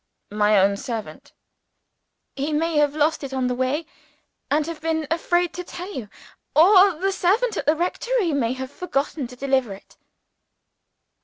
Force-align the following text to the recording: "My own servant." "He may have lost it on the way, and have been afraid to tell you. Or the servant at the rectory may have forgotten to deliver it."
"My 0.31 0.57
own 0.57 0.77
servant." 0.77 1.31
"He 2.35 2.53
may 2.53 2.77
have 2.77 2.95
lost 2.95 3.23
it 3.23 3.35
on 3.35 3.45
the 3.45 3.53
way, 3.53 3.85
and 4.49 4.65
have 4.65 4.81
been 4.81 5.05
afraid 5.11 5.53
to 5.53 5.63
tell 5.63 5.93
you. 5.93 6.09
Or 6.55 6.93
the 6.95 7.11
servant 7.11 7.55
at 7.55 7.67
the 7.67 7.75
rectory 7.75 8.31
may 8.33 8.53
have 8.53 8.71
forgotten 8.71 9.27
to 9.27 9.35
deliver 9.35 9.73
it." 9.73 9.97